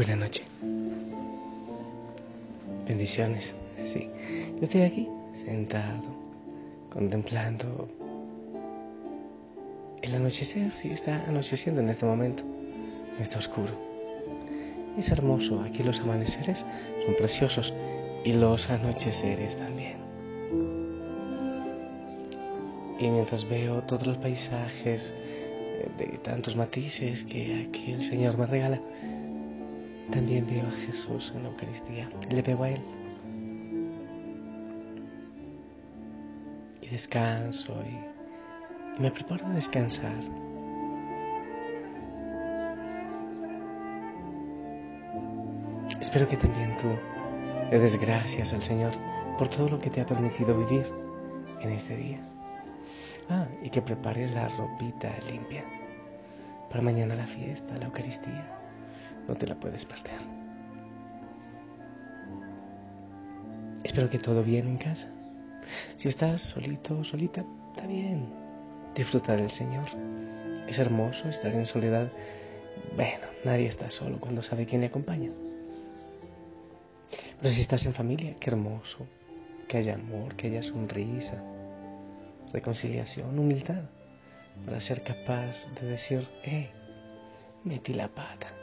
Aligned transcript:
Buenas 0.00 0.16
noches. 0.16 0.46
Bendiciones. 2.88 3.52
Sí, 3.92 4.08
yo 4.56 4.64
estoy 4.64 4.80
aquí 4.80 5.06
sentado, 5.44 6.00
contemplando 6.90 7.86
el 10.00 10.14
anochecer. 10.14 10.72
Sí, 10.80 10.88
está 10.88 11.26
anocheciendo 11.28 11.82
en 11.82 11.90
este 11.90 12.06
momento. 12.06 12.42
Está 13.20 13.40
oscuro. 13.40 13.72
Es 14.96 15.10
hermoso. 15.10 15.60
Aquí 15.60 15.82
los 15.82 16.00
amaneceres 16.00 16.64
son 17.04 17.14
preciosos 17.16 17.70
y 18.24 18.32
los 18.32 18.70
anocheceres 18.70 19.54
también. 19.58 19.96
Y 22.98 23.06
mientras 23.06 23.46
veo 23.46 23.82
todos 23.82 24.06
los 24.06 24.16
paisajes 24.16 25.12
eh, 25.12 25.88
de 25.98 26.06
tantos 26.24 26.56
matices 26.56 27.22
que 27.24 27.66
aquí 27.68 27.92
el 27.92 28.04
Señor 28.08 28.38
me 28.38 28.46
regala, 28.46 28.80
también 30.10 30.46
veo 30.46 30.66
a 30.66 30.70
Jesús 30.70 31.32
en 31.34 31.44
la 31.44 31.48
Eucaristía. 31.50 32.10
Le 32.28 32.42
veo 32.42 32.62
a 32.62 32.70
Él. 32.70 32.80
Y 36.82 36.88
descanso 36.88 37.74
y, 37.84 38.98
y 38.98 39.00
me 39.00 39.10
preparo 39.10 39.46
a 39.46 39.50
descansar. 39.50 40.20
Espero 46.00 46.28
que 46.28 46.36
también 46.36 46.76
tú 46.78 46.88
le 47.70 47.78
des 47.78 48.00
gracias 48.00 48.52
al 48.52 48.62
Señor 48.62 48.92
por 49.38 49.48
todo 49.48 49.68
lo 49.68 49.78
que 49.78 49.90
te 49.90 50.00
ha 50.00 50.06
permitido 50.06 50.56
vivir 50.58 50.86
en 51.60 51.72
este 51.72 51.96
día. 51.96 52.20
Ah, 53.28 53.46
y 53.62 53.70
que 53.70 53.80
prepares 53.80 54.32
la 54.32 54.48
ropita 54.48 55.12
limpia 55.30 55.62
para 56.68 56.82
mañana 56.82 57.14
la 57.14 57.26
fiesta, 57.26 57.76
la 57.76 57.86
Eucaristía 57.86 58.59
no 59.30 59.36
te 59.36 59.46
la 59.46 59.54
puedes 59.54 59.84
perder. 59.84 60.20
Espero 63.84 64.10
que 64.10 64.18
todo 64.18 64.42
bien 64.42 64.66
en 64.66 64.76
casa. 64.76 65.08
Si 65.96 66.08
estás 66.08 66.42
solito 66.42 67.04
solita, 67.04 67.44
está 67.70 67.86
bien. 67.86 68.28
Disfruta 68.96 69.36
del 69.36 69.52
Señor. 69.52 69.86
Es 70.66 70.80
hermoso 70.80 71.28
estar 71.28 71.52
en 71.52 71.64
soledad. 71.64 72.10
Bueno, 72.96 73.26
nadie 73.44 73.66
está 73.66 73.88
solo 73.90 74.18
cuando 74.18 74.42
sabe 74.42 74.66
quién 74.66 74.80
le 74.80 74.88
acompaña. 74.88 75.30
Pero 77.40 77.54
si 77.54 77.60
estás 77.60 77.86
en 77.86 77.94
familia, 77.94 78.34
qué 78.40 78.50
hermoso. 78.50 79.06
Que 79.68 79.78
haya 79.78 79.94
amor, 79.94 80.34
que 80.34 80.48
haya 80.48 80.62
sonrisa, 80.62 81.40
reconciliación, 82.52 83.38
humildad, 83.38 83.84
para 84.66 84.80
ser 84.80 85.04
capaz 85.04 85.54
de 85.80 85.86
decir, 85.86 86.26
eh, 86.42 86.70
metí 87.62 87.92
la 87.92 88.08
pata. 88.08 88.59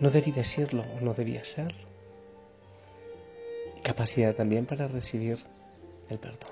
No 0.00 0.10
debí 0.10 0.32
decirlo 0.32 0.84
o 0.96 1.00
no 1.00 1.14
debía 1.14 1.42
hacerlo. 1.42 1.86
Capacidad 3.82 4.34
también 4.34 4.66
para 4.66 4.88
recibir 4.88 5.38
el 6.08 6.18
perdón. 6.18 6.50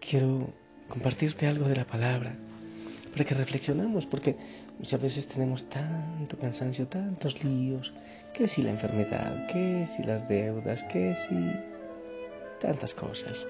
Quiero 0.00 0.48
compartirte 0.88 1.46
algo 1.46 1.66
de 1.68 1.76
la 1.76 1.86
palabra 1.86 2.36
para 3.12 3.24
que 3.24 3.34
reflexionemos, 3.34 4.06
porque 4.06 4.36
muchas 4.78 5.00
veces 5.00 5.28
tenemos 5.28 5.68
tanto 5.68 6.36
cansancio, 6.36 6.88
tantos 6.88 7.42
líos, 7.44 7.92
que 8.34 8.48
si 8.48 8.62
la 8.62 8.70
enfermedad, 8.70 9.46
que 9.46 9.86
si 9.96 10.02
las 10.02 10.28
deudas, 10.28 10.82
que 10.84 11.14
si 11.28 11.52
tantas 12.60 12.92
cosas. 12.94 13.46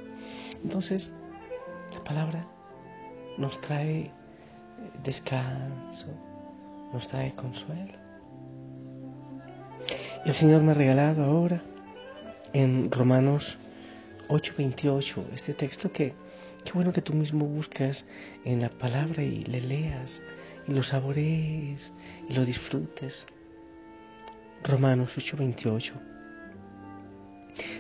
Entonces, 0.63 1.13
la 1.93 2.05
palabra 2.05 2.47
nos 3.39 3.59
trae 3.63 4.11
descanso, 5.03 6.09
nos 6.93 7.09
trae 7.09 7.35
consuelo. 7.35 7.95
El 10.25 10.35
Señor 10.35 10.63
me 10.63 10.73
ha 10.73 10.75
regalado 10.75 11.25
ahora 11.25 11.63
en 12.53 12.91
Romanos 12.91 13.59
8:28 14.29 15.27
este 15.35 15.53
texto 15.53 15.93
que 15.93 16.15
qué 16.65 16.73
bueno 16.73 16.93
que 16.93 17.03
tú 17.03 17.13
mismo 17.13 17.45
buscas 17.45 18.07
en 18.45 18.63
la 18.63 18.71
palabra 18.71 19.23
y 19.23 19.45
le 19.45 19.61
leas 19.61 20.23
y 20.67 20.73
lo 20.73 20.83
saborees 20.83 21.93
y 22.29 22.33
lo 22.33 22.45
disfrutes. 22.45 23.27
Romanos 24.63 25.11
8:28. 25.17 25.93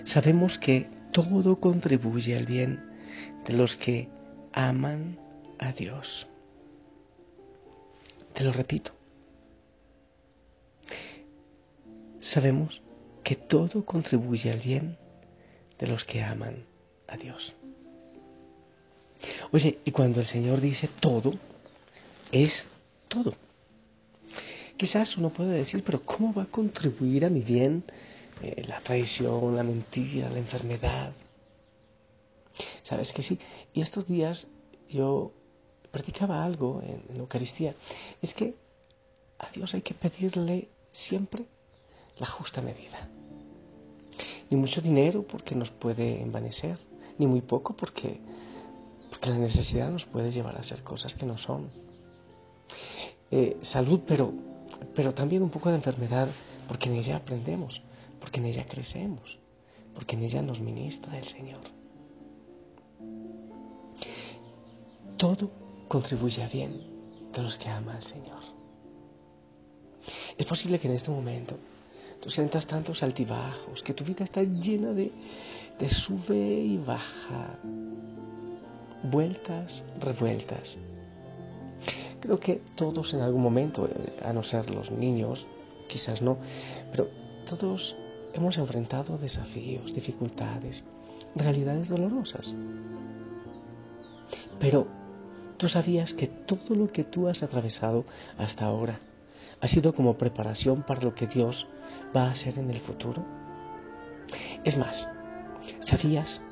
Sabemos 0.04 0.58
que 0.58 0.88
todo 1.12 1.60
contribuye 1.60 2.36
al 2.36 2.44
bien 2.44 2.84
de 3.46 3.54
los 3.54 3.76
que 3.76 4.08
aman 4.52 5.18
a 5.58 5.72
Dios. 5.72 6.28
Te 8.34 8.42
lo 8.42 8.52
repito. 8.52 8.92
Sabemos 12.20 12.82
que 13.22 13.36
todo 13.36 13.84
contribuye 13.84 14.50
al 14.50 14.60
bien 14.60 14.98
de 15.78 15.86
los 15.86 16.04
que 16.04 16.22
aman 16.22 16.64
a 17.06 17.16
Dios. 17.16 17.54
Oye, 19.52 19.78
y 19.84 19.90
cuando 19.92 20.20
el 20.20 20.26
Señor 20.26 20.60
dice 20.60 20.88
todo, 21.00 21.34
es 22.32 22.66
todo. 23.08 23.34
Quizás 24.76 25.16
uno 25.16 25.30
puede 25.30 25.52
decir, 25.52 25.84
pero 25.84 26.02
¿cómo 26.02 26.34
va 26.34 26.42
a 26.44 26.46
contribuir 26.46 27.24
a 27.24 27.30
mi 27.30 27.40
bien 27.40 27.84
eh, 28.42 28.64
la 28.66 28.80
traición, 28.80 29.54
la 29.54 29.62
mentira, 29.62 30.28
la 30.28 30.38
enfermedad? 30.38 31.12
¿Sabes 32.82 33.12
que 33.12 33.22
sí? 33.22 33.38
Y 33.72 33.80
estos 33.80 34.06
días 34.08 34.48
yo 34.88 35.32
practicaba 35.94 36.44
algo 36.44 36.82
en, 36.82 37.04
la 37.14 37.20
Eucaristía. 37.20 37.76
Es 38.20 38.34
que 38.34 38.56
a 39.38 39.48
Dios 39.50 39.72
hay 39.74 39.82
que 39.82 39.94
pedirle 39.94 40.68
siempre 40.92 41.46
la 42.18 42.26
justa 42.26 42.60
medida. 42.60 43.08
Ni 44.50 44.56
mucho 44.56 44.80
dinero 44.80 45.22
porque 45.22 45.54
nos 45.54 45.70
puede 45.70 46.20
envanecer, 46.20 46.78
ni 47.18 47.26
muy 47.26 47.42
poco 47.42 47.76
porque, 47.76 48.20
porque 49.08 49.30
la 49.30 49.38
necesidad 49.38 49.90
nos 49.90 50.04
puede 50.04 50.32
llevar 50.32 50.56
a 50.56 50.60
hacer 50.60 50.82
cosas 50.82 51.14
que 51.14 51.26
no 51.26 51.38
son. 51.38 51.70
Eh, 53.30 53.56
salud, 53.62 54.00
pero, 54.06 54.32
pero 54.96 55.14
también 55.14 55.42
un 55.42 55.50
poco 55.50 55.68
de 55.68 55.76
enfermedad, 55.76 56.28
porque 56.66 56.88
en 56.88 56.96
ella 56.96 57.16
aprendemos, 57.16 57.80
porque 58.20 58.40
en 58.40 58.46
ella 58.46 58.66
crecemos, 58.66 59.38
porque 59.94 60.16
en 60.16 60.24
ella 60.24 60.42
nos 60.42 60.58
ministra 60.60 61.16
el 61.18 61.28
Señor. 61.28 61.62
Todo 65.16 65.63
contribuye 65.88 66.42
a 66.42 66.48
bien 66.48 66.80
de 67.32 67.42
los 67.42 67.56
que 67.56 67.68
ama 67.68 67.96
al 67.96 68.02
Señor. 68.02 68.40
Es 70.36 70.46
posible 70.46 70.78
que 70.78 70.88
en 70.88 70.94
este 70.94 71.10
momento 71.10 71.56
tú 72.20 72.30
sientas 72.30 72.66
tantos 72.66 73.02
altibajos, 73.02 73.82
que 73.82 73.94
tu 73.94 74.04
vida 74.04 74.24
está 74.24 74.42
llena 74.42 74.92
de, 74.92 75.12
de 75.78 75.88
sube 75.88 76.36
y 76.36 76.78
baja, 76.78 77.58
vueltas, 79.04 79.84
revueltas. 80.00 80.78
Creo 82.20 82.40
que 82.40 82.62
todos 82.74 83.12
en 83.12 83.20
algún 83.20 83.42
momento, 83.42 83.86
eh, 83.86 84.20
a 84.24 84.32
no 84.32 84.42
ser 84.42 84.70
los 84.70 84.90
niños, 84.90 85.46
quizás 85.88 86.22
no, 86.22 86.38
pero 86.90 87.08
todos 87.48 87.94
hemos 88.32 88.56
enfrentado 88.56 89.18
desafíos, 89.18 89.94
dificultades, 89.94 90.84
realidades 91.34 91.88
dolorosas. 91.88 92.54
Pero 94.58 94.86
tú 95.64 95.70
sabías 95.70 96.12
que 96.12 96.26
todo 96.26 96.74
lo 96.74 96.88
que 96.88 97.04
tú 97.04 97.26
has 97.26 97.42
atravesado 97.42 98.04
hasta 98.36 98.66
ahora 98.66 99.00
ha 99.62 99.66
sido 99.66 99.94
como 99.94 100.18
preparación 100.18 100.82
para 100.82 101.00
lo 101.00 101.14
que 101.14 101.26
Dios 101.26 101.66
va 102.14 102.24
a 102.26 102.32
hacer 102.32 102.58
en 102.58 102.70
el 102.70 102.80
futuro. 102.80 103.24
Es 104.62 104.76
más, 104.76 105.08
¿sabías 105.80 106.42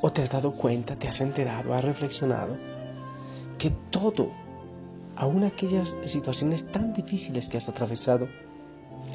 ¿O 0.00 0.10
te 0.12 0.22
has 0.22 0.30
dado 0.30 0.52
cuenta, 0.52 0.96
te 0.96 1.08
has 1.08 1.20
enterado, 1.20 1.74
has 1.74 1.84
reflexionado 1.84 2.56
que 3.58 3.68
todo, 3.90 4.32
aun 5.14 5.44
aquellas 5.44 5.94
situaciones 6.06 6.64
tan 6.72 6.94
difíciles 6.94 7.50
que 7.50 7.58
has 7.58 7.68
atravesado, 7.68 8.28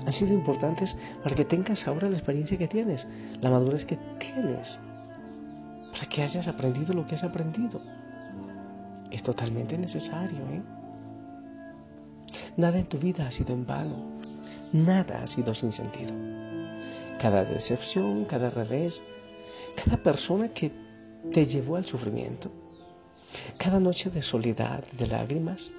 han 0.05 0.13
sido 0.13 0.31
importantes 0.31 0.95
para 1.23 1.35
que 1.35 1.45
tengas 1.45 1.87
ahora 1.87 2.07
la 2.07 2.17
experiencia 2.17 2.59
que 2.59 2.67
tienes, 2.67 3.07
la 3.41 3.49
madurez 3.49 3.83
que 3.83 3.97
tienes, 4.19 4.79
para 5.91 6.05
que 6.05 6.21
hayas 6.21 6.47
aprendido 6.47 6.93
lo 6.93 7.07
que 7.07 7.15
has 7.15 7.23
aprendido? 7.23 7.81
Es 9.13 9.21
totalmente 9.21 9.77
necesario, 9.77 10.39
¿eh? 10.49 10.63
Nada 12.57 12.79
en 12.79 12.87
tu 12.87 12.97
vida 12.97 13.27
ha 13.27 13.31
sido 13.31 13.53
en 13.53 13.63
vano, 13.63 14.17
nada 14.71 15.21
ha 15.21 15.27
sido 15.27 15.53
sin 15.53 15.71
sentido. 15.71 16.11
Cada 17.19 17.43
decepción, 17.45 18.25
cada 18.25 18.49
revés, 18.49 19.03
cada 19.75 19.97
persona 19.97 20.49
que 20.49 20.71
te 21.31 21.45
llevó 21.45 21.75
al 21.75 21.85
sufrimiento, 21.85 22.51
cada 23.59 23.79
noche 23.79 24.09
de 24.09 24.23
soledad, 24.23 24.83
de 24.93 25.05
lágrimas, 25.05 25.71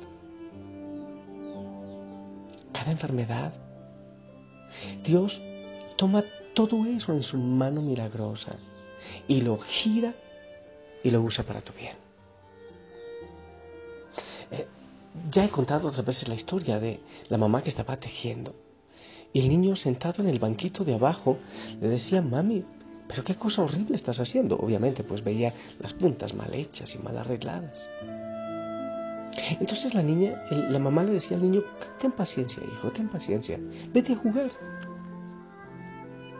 cada 2.72 2.92
enfermedad. 2.92 3.52
Dios 5.04 5.42
toma 5.96 6.22
todo 6.54 6.86
eso 6.86 7.12
en 7.12 7.24
su 7.24 7.36
mano 7.36 7.82
milagrosa 7.82 8.54
y 9.26 9.40
lo 9.40 9.58
gira 9.58 10.14
y 11.02 11.10
lo 11.10 11.20
usa 11.20 11.42
para 11.42 11.60
tu 11.60 11.72
bien. 11.72 12.03
Ya 15.30 15.44
he 15.44 15.48
contado 15.48 15.88
otras 15.88 16.04
veces 16.04 16.28
la 16.28 16.34
historia 16.34 16.80
de 16.80 17.00
la 17.28 17.38
mamá 17.38 17.62
que 17.62 17.70
estaba 17.70 17.96
tejiendo 17.96 18.54
y 19.34 19.40
el 19.40 19.48
niño 19.48 19.74
sentado 19.74 20.22
en 20.22 20.28
el 20.28 20.38
banquito 20.38 20.84
de 20.84 20.94
abajo 20.94 21.38
le 21.80 21.88
decía, 21.88 22.22
mami, 22.22 22.64
pero 23.08 23.24
qué 23.24 23.34
cosa 23.34 23.62
horrible 23.62 23.96
estás 23.96 24.20
haciendo. 24.20 24.56
Obviamente, 24.56 25.02
pues 25.02 25.24
veía 25.24 25.52
las 25.80 25.92
puntas 25.92 26.32
mal 26.34 26.54
hechas 26.54 26.94
y 26.94 26.98
mal 26.98 27.18
arregladas. 27.18 27.90
Entonces 29.58 29.92
la 29.92 30.02
niña, 30.02 30.44
la 30.50 30.78
mamá 30.78 31.02
le 31.02 31.14
decía 31.14 31.36
al 31.36 31.42
niño, 31.42 31.64
ten 32.00 32.12
paciencia, 32.12 32.62
hijo, 32.62 32.92
ten 32.92 33.08
paciencia, 33.08 33.58
vete 33.92 34.12
a 34.12 34.16
jugar. 34.16 34.52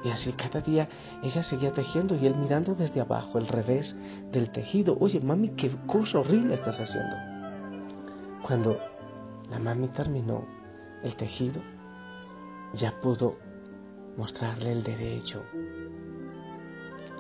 Y 0.05 0.11
así 0.11 0.33
cada 0.33 0.61
día 0.61 0.89
ella 1.25 1.43
seguía 1.43 1.73
tejiendo 1.73 2.15
y 2.15 2.27
él 2.27 2.37
mirando 2.37 2.77
desde 2.77 3.01
abajo 3.01 3.39
el 3.39 3.49
revés 3.49 3.97
del 4.31 4.51
tejido. 4.51 4.97
Oye, 5.01 5.19
mami, 5.19 5.49
qué 5.49 5.71
cosa 5.87 6.21
horrible 6.21 6.55
estás 6.55 6.79
haciendo. 6.79 7.34
Cuando 8.47 8.79
la 9.49 9.59
mami 9.59 9.89
terminó 9.89 10.45
el 11.03 11.17
tejido, 11.17 11.63
ya 12.75 13.01
pudo 13.01 13.39
mostrarle 14.19 14.71
el 14.71 14.83
derecho. 14.83 15.43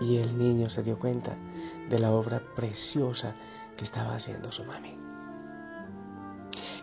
Y 0.03 0.19
el 0.19 0.37
niño 0.37 0.69
se 0.69 0.83
dio 0.83 0.99
cuenta 0.99 1.35
de 1.89 1.99
la 1.99 2.13
obra 2.13 2.43
preciosa 2.55 3.37
que 3.75 3.85
estaba 3.85 4.15
haciendo 4.17 4.53
su 4.53 4.65
mami. 4.65 4.99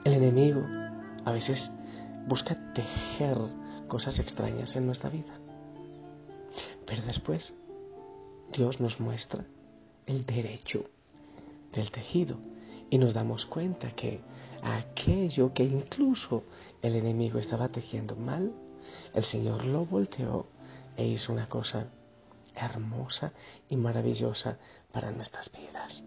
El 0.06 0.14
enemigo 0.14 0.64
a 1.24 1.32
veces 1.32 1.72
busca 2.26 2.74
tejer 2.74 3.38
cosas 3.88 4.18
extrañas 4.18 4.76
en 4.76 4.88
nuestra 4.88 5.12
vida. 5.12 5.36
Pero 6.88 7.04
después 7.04 7.54
Dios 8.52 8.82
nos 8.82 9.00
muestra 9.00 9.46
el 10.08 10.26
derecho 10.26 10.86
del 11.74 11.92
tejido 11.92 12.40
y 12.92 12.98
nos 12.98 13.14
damos 13.14 13.46
cuenta 13.46 13.90
que 13.92 14.20
aquello 14.62 15.54
que 15.54 15.64
incluso 15.64 16.44
el 16.82 16.96
enemigo 16.96 17.40
estaba 17.40 17.70
tejiendo 17.70 18.18
mal, 18.18 18.52
el 19.14 19.24
Señor 19.24 19.64
lo 19.64 19.86
volteó 19.86 20.46
e 20.98 21.08
hizo 21.08 21.32
una 21.32 21.48
cosa 21.48 21.88
hermosa 22.54 23.32
y 23.70 23.78
maravillosa 23.78 24.58
para 24.92 25.10
nuestras 25.10 25.50
vidas. 25.54 26.04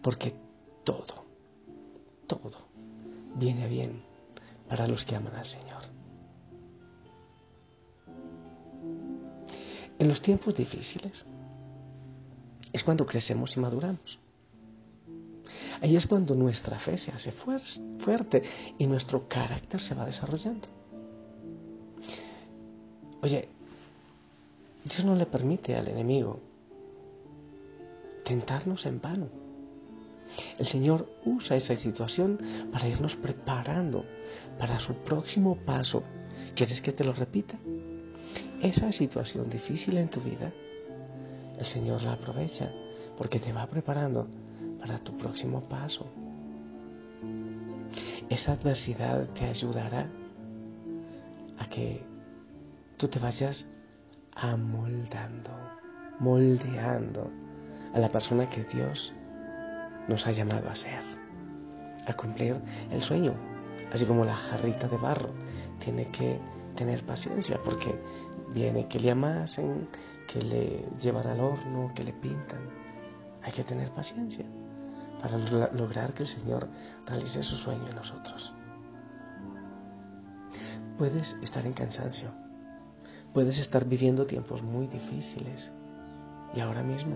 Porque 0.00 0.34
todo, 0.84 1.26
todo 2.26 2.66
viene 3.36 3.68
bien 3.68 4.02
para 4.70 4.88
los 4.88 5.04
que 5.04 5.14
aman 5.14 5.36
al 5.36 5.46
Señor. 5.46 5.82
En 9.98 10.08
los 10.08 10.22
tiempos 10.22 10.54
difíciles 10.54 11.26
es 12.72 12.82
cuando 12.82 13.04
crecemos 13.04 13.54
y 13.54 13.60
maduramos. 13.60 14.18
Ahí 15.82 15.96
es 15.96 16.06
cuando 16.06 16.36
nuestra 16.36 16.78
fe 16.78 16.96
se 16.96 17.10
hace 17.10 17.32
fuerte 17.32 18.42
y 18.78 18.86
nuestro 18.86 19.26
carácter 19.26 19.80
se 19.80 19.96
va 19.96 20.06
desarrollando. 20.06 20.68
Oye, 23.20 23.48
Dios 24.84 25.04
no 25.04 25.16
le 25.16 25.26
permite 25.26 25.74
al 25.74 25.88
enemigo 25.88 26.38
tentarnos 28.24 28.86
en 28.86 29.00
vano. 29.00 29.26
El 30.56 30.66
Señor 30.66 31.08
usa 31.24 31.56
esa 31.56 31.74
situación 31.74 32.38
para 32.70 32.86
irnos 32.86 33.16
preparando 33.16 34.04
para 34.60 34.78
su 34.78 34.94
próximo 34.94 35.56
paso. 35.56 36.04
¿Quieres 36.54 36.80
que 36.80 36.92
te 36.92 37.02
lo 37.02 37.12
repita? 37.12 37.58
Esa 38.62 38.92
situación 38.92 39.50
difícil 39.50 39.98
en 39.98 40.08
tu 40.08 40.20
vida, 40.20 40.52
el 41.58 41.66
Señor 41.66 42.04
la 42.04 42.12
aprovecha 42.12 42.70
porque 43.18 43.40
te 43.40 43.52
va 43.52 43.66
preparando 43.66 44.28
para 44.82 44.98
tu 44.98 45.16
próximo 45.16 45.60
paso. 45.68 46.04
Esa 48.28 48.52
adversidad 48.52 49.28
te 49.28 49.44
ayudará 49.44 50.10
a 51.56 51.68
que 51.68 52.04
tú 52.96 53.06
te 53.06 53.20
vayas 53.20 53.68
amoldando, 54.34 55.52
moldeando 56.18 57.30
a 57.94 57.98
la 58.00 58.10
persona 58.10 58.50
que 58.50 58.64
Dios 58.64 59.12
nos 60.08 60.26
ha 60.26 60.32
llamado 60.32 60.68
a 60.68 60.74
ser, 60.74 61.04
a 62.08 62.12
cumplir 62.14 62.60
el 62.90 63.02
sueño, 63.02 63.34
así 63.92 64.04
como 64.04 64.24
la 64.24 64.34
jarrita 64.34 64.88
de 64.88 64.96
barro 64.96 65.30
tiene 65.78 66.10
que 66.10 66.40
tener 66.74 67.06
paciencia 67.06 67.60
porque 67.64 67.94
viene 68.52 68.88
que 68.88 68.98
le 68.98 69.12
amasen, 69.12 69.88
que 70.26 70.42
le 70.42 70.84
llevan 71.00 71.28
al 71.28 71.38
horno, 71.38 71.92
que 71.94 72.02
le 72.02 72.12
pintan. 72.14 72.68
Hay 73.44 73.52
que 73.52 73.62
tener 73.62 73.90
paciencia 73.90 74.44
para 75.22 75.38
lograr 75.38 76.12
que 76.14 76.24
el 76.24 76.28
Señor 76.28 76.68
realice 77.06 77.42
su 77.44 77.56
sueño 77.56 77.88
en 77.88 77.94
nosotros. 77.94 78.52
Puedes 80.98 81.36
estar 81.42 81.64
en 81.64 81.72
cansancio, 81.72 82.30
puedes 83.32 83.58
estar 83.58 83.84
viviendo 83.84 84.26
tiempos 84.26 84.62
muy 84.62 84.88
difíciles 84.88 85.70
y 86.54 86.60
ahora 86.60 86.82
mismo 86.82 87.14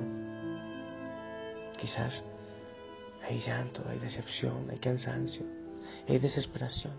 quizás 1.78 2.24
hay 3.28 3.40
llanto, 3.40 3.82
hay 3.88 3.98
decepción, 3.98 4.70
hay 4.70 4.78
cansancio, 4.78 5.44
hay 6.08 6.18
desesperación. 6.18 6.94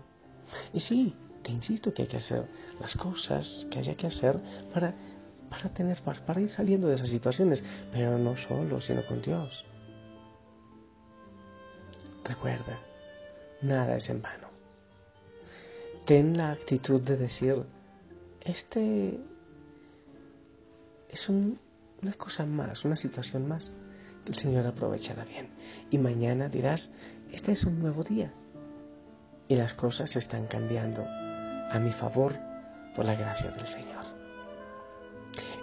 Y 0.74 0.80
sí, 0.80 1.16
te 1.42 1.50
insisto 1.52 1.92
que 1.94 2.02
hay 2.02 2.08
que 2.08 2.18
hacer 2.18 2.46
las 2.80 2.94
cosas 2.96 3.66
que 3.70 3.78
haya 3.78 3.96
que 3.96 4.06
hacer 4.06 4.38
para, 4.74 4.94
para 5.48 5.70
tener, 5.70 6.00
para 6.02 6.40
ir 6.40 6.48
saliendo 6.48 6.88
de 6.88 6.96
esas 6.96 7.08
situaciones, 7.08 7.64
pero 7.92 8.18
no 8.18 8.36
solo, 8.36 8.80
sino 8.80 9.04
con 9.06 9.22
Dios. 9.22 9.64
Recuerda, 12.28 12.78
nada 13.62 13.96
es 13.96 14.10
en 14.10 14.20
vano. 14.20 14.48
Ten 16.04 16.36
la 16.36 16.50
actitud 16.50 17.00
de 17.00 17.16
decir, 17.16 17.64
este 18.42 19.18
es 21.08 21.28
una 21.30 22.12
cosa 22.18 22.44
más, 22.44 22.84
una 22.84 22.96
situación 22.96 23.48
más 23.48 23.72
que 24.24 24.32
el 24.32 24.38
Señor 24.38 24.66
aprovechará 24.66 25.24
bien. 25.24 25.48
Y 25.90 25.96
mañana 25.96 26.50
dirás, 26.50 26.90
este 27.32 27.52
es 27.52 27.64
un 27.64 27.78
nuevo 27.80 28.04
día. 28.04 28.30
Y 29.48 29.54
las 29.54 29.72
cosas 29.72 30.14
están 30.14 30.48
cambiando 30.48 31.06
a 31.06 31.78
mi 31.78 31.92
favor 31.92 32.34
por 32.94 33.06
la 33.06 33.14
gracia 33.14 33.50
del 33.52 33.68
Señor. 33.68 34.04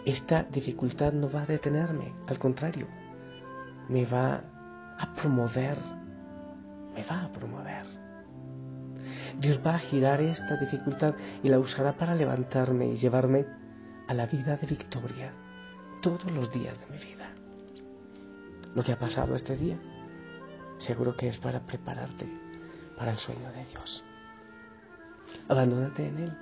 Esta 0.04 0.44
dificultad 0.44 1.14
no 1.14 1.30
va 1.30 1.44
a 1.44 1.46
detenerme, 1.46 2.14
al 2.28 2.40
contrario, 2.40 2.88
me 3.88 4.06
va 4.06 4.44
a 4.98 5.14
promover 5.14 5.78
me 6.96 7.04
va 7.04 7.26
a 7.26 7.32
promover. 7.32 7.86
Dios 9.40 9.60
va 9.66 9.76
a 9.76 9.80
girar 9.80 10.22
esta 10.22 10.58
dificultad 10.58 11.14
y 11.44 11.50
la 11.50 11.60
usará 11.60 11.98
para 11.98 12.16
levantarme 12.16 12.88
y 12.88 12.98
llevarme 12.98 13.46
a 14.08 14.14
la 14.14 14.26
vida 14.26 14.56
de 14.56 14.66
victoria 14.66 15.34
todos 16.02 16.32
los 16.32 16.52
días 16.52 16.80
de 16.80 16.88
mi 16.88 17.04
vida. 17.04 17.30
Lo 18.74 18.84
que 18.84 18.94
ha 18.94 19.00
pasado 19.00 19.36
este 19.36 19.56
día, 19.56 19.78
seguro 20.80 21.16
que 21.16 21.28
es 21.28 21.38
para 21.38 21.60
prepararte 21.60 22.28
para 22.98 23.12
el 23.12 23.18
sueño 23.18 23.52
de 23.52 23.66
Dios. 23.66 24.04
Abandónate 25.50 26.08
en 26.08 26.18
Él. 26.20 26.38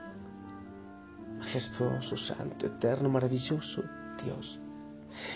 Majestuoso, 1.39 2.15
santo, 2.15 2.67
eterno, 2.67 3.09
maravilloso 3.09 3.83
Dios. 4.23 4.59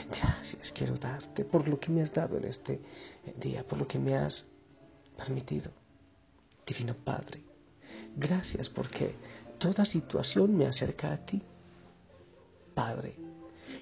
Gracias 0.10 0.72
quiero 0.72 0.96
darte 0.96 1.44
por 1.46 1.68
lo 1.68 1.80
que 1.80 1.92
me 1.92 2.02
has 2.02 2.14
dado 2.14 2.38
en 2.38 2.46
este 2.46 2.82
día, 3.40 3.64
por 3.64 3.80
lo 3.80 3.88
que 3.88 4.00
me 4.00 4.16
has 4.16 4.48
permitido. 5.18 5.72
Divino 6.66 6.96
Padre, 6.96 7.42
gracias 8.16 8.70
porque 8.70 9.16
toda 9.58 9.86
situación 9.86 10.56
me 10.56 10.68
acerca 10.68 11.12
a 11.14 11.18
ti. 11.18 11.42
Padre, 12.74 13.16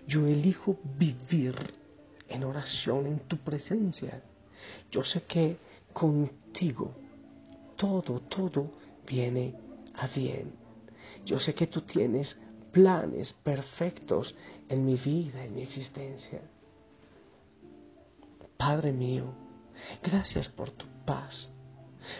Yo 0.08 0.26
elijo 0.26 0.78
vivir 0.98 1.56
en 2.28 2.44
oración 2.44 3.06
en 3.08 3.20
tu 3.20 3.38
presencia. 3.38 4.22
Yo 4.92 5.04
sé 5.04 5.24
que 5.24 5.58
contigo 5.94 6.92
todo, 7.76 8.20
todo 8.22 8.72
viene 9.06 9.56
a 9.96 10.08
bien. 10.08 10.54
Yo 11.26 11.40
sé 11.40 11.54
que 11.54 11.68
tú 11.68 11.82
tienes 11.82 12.38
planes 12.72 13.34
perfectos 13.34 14.36
en 14.70 14.86
mi 14.86 14.96
vida, 14.96 15.44
en 15.44 15.56
mi 15.56 15.62
existencia. 15.62 16.42
Padre 18.58 18.92
mío, 18.92 19.34
gracias 20.04 20.48
por 20.48 20.72
tu 20.72 20.86
paz. 21.06 21.52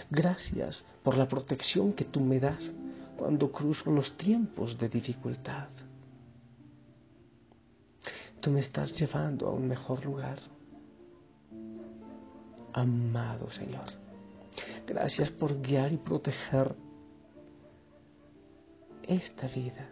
Gracias 0.10 0.84
por 1.04 1.18
la 1.18 1.28
protección 1.28 1.94
que 1.94 2.06
tú 2.06 2.20
me 2.20 2.40
das 2.40 2.74
cuando 3.18 3.52
cruzo 3.52 3.92
los 3.92 4.18
tiempos 4.18 4.78
de 4.78 4.90
dificultad. 4.90 5.70
Tú 8.42 8.52
me 8.52 8.60
estás 8.60 8.94
llevando 9.00 9.48
a 9.48 9.52
un 9.52 9.68
mejor 9.68 10.06
lugar. 10.06 10.40
Amado 12.74 13.50
Señor, 13.52 13.86
gracias 14.86 15.30
por 15.30 15.62
guiar 15.62 15.94
y 15.94 15.98
proteger 15.98 16.76
esta 19.04 19.48
vida, 19.48 19.90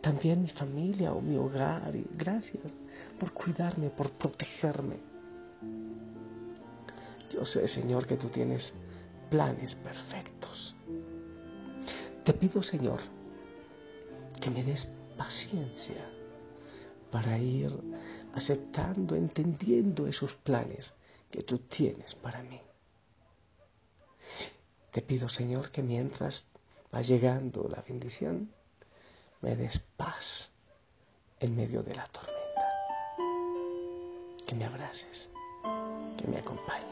también 0.00 0.42
mi 0.42 0.48
familia 0.48 1.12
o 1.12 1.20
mi 1.20 1.36
hogar. 1.36 1.92
Gracias 2.16 2.74
por 3.18 3.32
cuidarme, 3.32 3.90
por 3.90 4.10
protegerme. 4.12 5.11
Yo 7.32 7.44
sé, 7.46 7.66
Señor, 7.66 8.06
que 8.06 8.16
tú 8.16 8.28
tienes 8.28 8.74
planes 9.30 9.74
perfectos. 9.74 10.74
Te 12.24 12.34
pido, 12.34 12.62
Señor, 12.62 13.00
que 14.40 14.50
me 14.50 14.62
des 14.62 14.86
paciencia 15.16 16.10
para 17.10 17.38
ir 17.38 17.72
aceptando, 18.34 19.16
entendiendo 19.16 20.06
esos 20.06 20.34
planes 20.34 20.92
que 21.30 21.42
tú 21.42 21.58
tienes 21.58 22.14
para 22.14 22.42
mí. 22.42 22.60
Te 24.90 25.00
pido, 25.00 25.28
Señor, 25.30 25.70
que 25.70 25.82
mientras 25.82 26.44
va 26.94 27.00
llegando 27.00 27.66
la 27.68 27.80
bendición, 27.82 28.52
me 29.40 29.56
des 29.56 29.78
paz 29.96 30.50
en 31.40 31.56
medio 31.56 31.82
de 31.82 31.94
la 31.94 32.06
tormenta. 32.08 32.68
Que 34.46 34.54
me 34.54 34.66
abraces, 34.66 35.30
que 36.18 36.28
me 36.28 36.38
acompañes. 36.38 36.91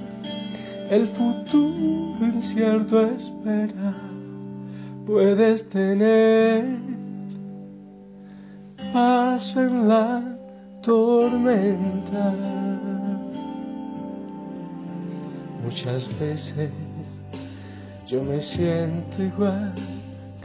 el 0.91 1.07
futuro 1.07 2.25
incierto 2.25 3.01
espera. 3.05 3.95
Puedes 5.07 5.67
tener 5.69 6.65
paz 8.91 9.55
en 9.55 9.87
la 9.87 10.21
tormenta. 10.81 12.35
Muchas 15.63 16.09
veces 16.19 16.71
yo 18.07 18.21
me 18.21 18.41
siento 18.41 19.23
igual 19.23 19.73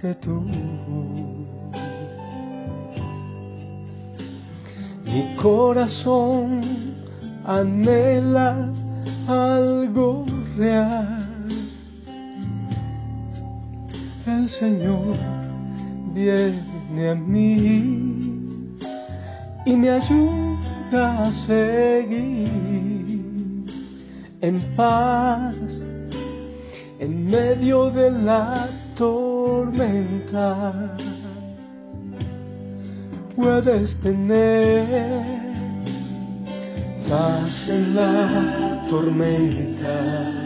que 0.01 0.15
tú. 0.15 0.43
Mi 5.05 5.35
corazón 5.43 6.61
anhela 7.45 8.71
algo 9.27 10.36
El 14.27 14.49
Señor 14.49 15.17
viene 16.15 17.11
a 17.11 17.15
mí 17.15 18.39
y 19.67 19.77
me 19.77 19.91
ayuda 19.91 21.27
a 21.27 21.33
seguir 21.33 22.51
en 24.41 24.75
paz 24.77 25.57
en 27.01 27.27
medio 27.27 27.91
de 27.91 28.11
la 28.11 28.69
tormenta. 28.97 30.73
Puedes 33.37 33.95
tener 34.01 35.47
paz 37.09 37.69
en 37.69 37.95
la 37.95 38.87
tormenta, 38.89 40.46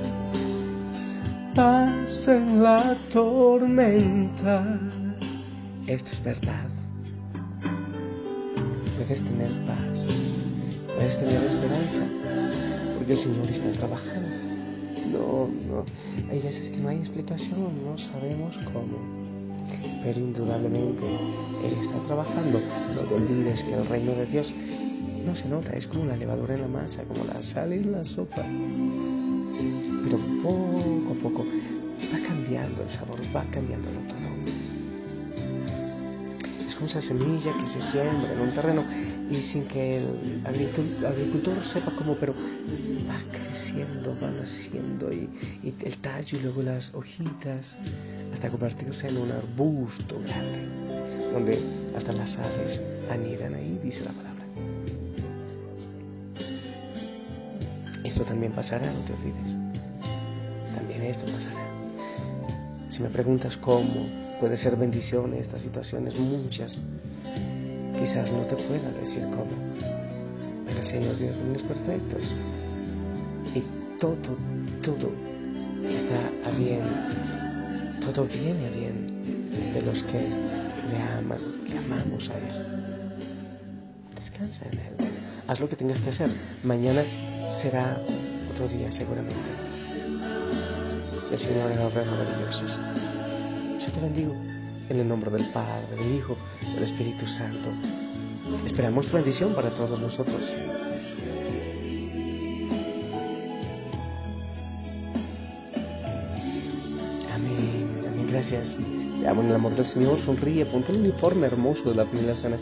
paz 1.55 2.27
en 2.27 2.63
la 2.63 2.95
tormenta. 3.11 4.79
Esto 5.87 6.09
es 6.11 6.23
verdad 6.23 6.71
puedes 9.11 9.23
tener 9.23 9.51
paz, 9.65 10.07
puedes 10.95 11.19
tener 11.19 11.43
esperanza, 11.43 11.99
porque 12.97 13.13
el 13.13 13.17
Señor 13.17 13.49
está 13.49 13.71
trabajando. 13.73 14.29
No, 15.11 15.49
no, 15.67 15.85
hay 16.29 16.39
veces 16.39 16.69
que 16.69 16.77
no 16.77 16.89
hay 16.89 16.97
explicación, 16.99 17.83
no 17.83 17.97
sabemos 17.97 18.57
cómo, 18.71 18.97
pero 20.03 20.19
indudablemente 20.19 21.05
Él 21.05 21.73
está 21.81 22.05
trabajando. 22.05 22.61
No 22.95 23.01
te 23.01 23.15
olvides 23.15 23.63
que 23.63 23.73
el 23.73 23.85
reino 23.87 24.13
de 24.13 24.25
Dios 24.27 24.53
no 25.25 25.35
se 25.35 25.49
nota, 25.49 25.71
es 25.71 25.87
como 25.87 26.05
la 26.05 26.15
levadura 26.15 26.53
en 26.53 26.61
la 26.61 26.67
masa, 26.67 27.03
como 27.03 27.25
la 27.25 27.41
sal 27.41 27.73
en 27.73 27.91
la 27.91 28.05
sopa. 28.05 28.45
Pero 30.03 30.17
poco 30.43 31.11
a 31.11 31.23
poco 31.23 31.45
va 32.13 32.27
cambiando 32.27 32.83
el 32.83 32.89
sabor, 32.89 33.19
va 33.35 33.43
cambiando 33.51 33.89
todo 33.89 34.21
esa 36.85 37.01
semilla 37.01 37.53
que 37.59 37.67
se 37.67 37.81
siembra 37.81 38.33
en 38.33 38.39
un 38.39 38.51
terreno 38.53 38.83
y 39.29 39.41
sin 39.41 39.65
que 39.67 39.97
el 39.97 40.45
agricultor 40.45 41.63
sepa 41.63 41.91
cómo, 41.97 42.15
pero 42.15 42.33
va 43.07 43.19
creciendo, 43.31 44.17
va 44.21 44.31
naciendo 44.31 45.13
y, 45.13 45.29
el 45.63 45.97
tallo 45.97 46.37
y 46.37 46.41
luego 46.41 46.61
las 46.61 46.93
hojitas 46.93 47.65
hasta 48.33 48.49
convertirse 48.49 49.07
en 49.09 49.17
un 49.17 49.31
arbusto 49.31 50.19
grande, 50.21 51.31
donde 51.31 51.61
hasta 51.95 52.11
las 52.13 52.37
aves 52.37 52.81
anidan 53.09 53.53
ahí, 53.55 53.79
dice 53.83 54.03
la 54.03 54.11
palabra. 54.11 54.40
También 58.25 58.51
pasará, 58.53 58.91
no 58.91 58.99
te 59.01 59.13
olvides. 59.13 59.57
También 60.75 61.01
esto 61.03 61.25
pasará. 61.25 61.61
Si 62.89 63.01
me 63.01 63.09
preguntas 63.09 63.57
cómo, 63.57 64.07
puede 64.39 64.57
ser 64.57 64.75
bendición 64.75 65.33
estas 65.33 65.61
situaciones, 65.61 66.15
muchas. 66.15 66.79
Quizás 67.97 68.31
no 68.31 68.41
te 68.45 68.55
pueda 68.55 68.91
decir 68.99 69.23
cómo, 69.29 69.51
pero 70.65 70.79
el 70.79 70.85
Señor 70.85 71.15
tiene 71.17 71.33
planes 71.33 71.63
perfectos. 71.63 72.21
Y 73.55 73.63
todo, 73.99 74.15
todo 74.81 75.11
está 75.83 76.49
a 76.49 76.51
bien, 76.51 76.81
todo 78.01 78.25
viene 78.25 78.67
a 78.67 78.69
bien 78.71 79.73
de 79.73 79.81
los 79.81 80.03
que 80.03 80.19
le 80.19 81.01
aman, 81.17 81.39
le 81.67 81.77
amamos 81.77 82.29
a 82.29 82.37
Él. 82.37 83.21
Descansa 84.15 84.65
en 84.71 84.79
Él, 84.79 85.11
haz 85.47 85.59
lo 85.59 85.69
que 85.69 85.75
tengas 85.75 86.01
que 86.01 86.09
hacer. 86.09 86.29
Mañana 86.63 87.03
será 87.61 88.01
otro 88.51 88.67
día 88.67 88.91
seguramente. 88.91 89.39
El 91.31 91.39
Señor 91.39 91.71
hará 91.71 91.87
obras 91.87 92.07
maravillosas. 92.07 92.81
Yo 93.79 93.91
te 93.91 93.99
bendigo 93.99 94.33
en 94.89 94.99
el 94.99 95.07
nombre 95.07 95.29
del 95.29 95.51
Padre, 95.51 95.95
del 95.95 96.15
Hijo, 96.15 96.37
del 96.73 96.83
Espíritu 96.83 97.27
Santo. 97.27 97.69
Esperamos 98.65 99.05
tu 99.05 99.13
bendición 99.13 99.53
para 99.53 99.69
todos 99.69 99.99
nosotros. 99.99 100.41
Amén, 107.31 108.03
amén, 108.07 108.27
gracias. 108.31 108.75
Te 109.21 109.27
amo 109.27 109.41
en 109.41 109.49
el 109.49 109.55
amor 109.55 109.75
del 109.75 109.85
Señor, 109.85 110.17
sonríe, 110.17 110.65
ponte 110.65 110.91
el 110.91 110.97
uniforme 110.97 111.45
hermoso 111.45 111.89
de 111.89 111.95
la 111.95 112.05
familia 112.05 112.35
sana. 112.35 112.57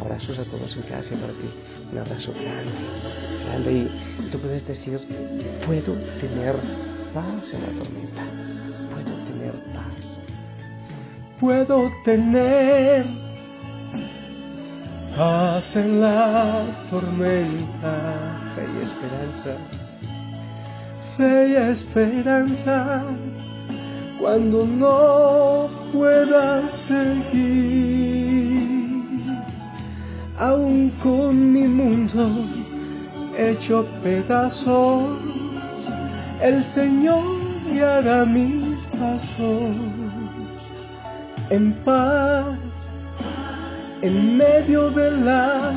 Abrazos 0.00 0.38
a 0.38 0.44
todos 0.44 0.76
en 0.76 0.82
casa 0.82 1.14
para 1.16 1.32
ti. 1.32 1.50
Un 1.90 1.98
abrazo 1.98 2.32
grande, 2.32 2.72
grande. 3.44 3.72
Y 3.72 4.30
tú 4.30 4.38
puedes 4.38 4.66
decir, 4.66 4.98
puedo 5.64 5.94
tener 6.20 6.56
paz 7.14 7.54
en 7.54 7.62
la 7.62 7.68
tormenta. 7.68 8.22
Puedo 8.90 9.16
tener 9.24 9.52
paz. 9.72 10.20
Puedo 11.40 11.90
tener 12.04 13.06
paz 15.16 15.76
en 15.76 16.00
la 16.00 16.86
tormenta. 16.90 18.52
Fe 18.54 18.66
y 18.78 18.82
esperanza. 18.82 19.56
Fe 21.16 21.48
y 21.48 21.56
esperanza. 21.70 23.04
Cuando 24.20 24.66
no 24.66 25.68
pueda 25.92 26.68
seguir 26.68 28.05
aún 30.38 30.90
con 31.02 31.52
mi 31.52 31.66
mundo 31.66 32.30
hecho 33.38 33.86
pedazos, 34.02 35.18
el 36.42 36.62
Señor 36.74 37.22
guiará 37.70 38.24
mis 38.24 38.84
pasos 38.86 39.74
en 41.50 41.72
paz 41.84 42.46
en 44.02 44.36
medio 44.36 44.90
de 44.90 45.10
la 45.10 45.72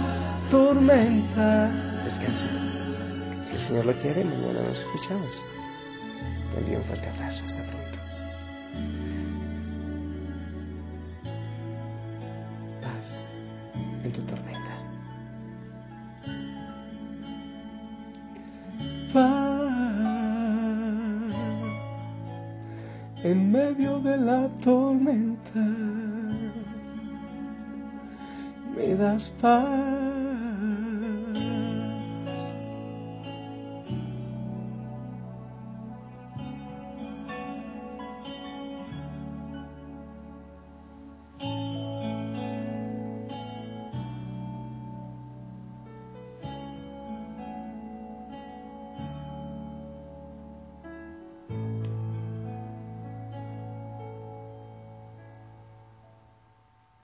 tormenta. 0.51 1.70
Descansa. 2.04 2.46
Si 3.48 3.56
el 3.56 3.62
Señor 3.62 3.86
lo 3.86 3.94
quiere, 3.94 4.24
mañana 4.24 4.62
nos 4.68 4.80
escuchamos. 4.80 5.44
Te 6.54 6.60
envío 6.60 6.80
un 6.80 6.84
fuerte 6.86 7.10
abrazo. 7.10 7.44
De 23.76 24.18
la 24.18 24.50
tormenta. 24.64 25.66
Me 28.76 28.96
das 28.96 29.30
paz. 29.42 30.49